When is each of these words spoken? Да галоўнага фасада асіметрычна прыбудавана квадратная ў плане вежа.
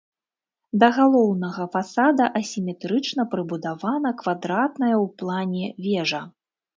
Да 0.83 0.87
галоўнага 0.97 1.65
фасада 1.75 2.25
асіметрычна 2.39 3.25
прыбудавана 3.33 4.13
квадратная 4.23 4.95
ў 5.03 5.05
плане 5.21 5.65
вежа. 5.89 6.23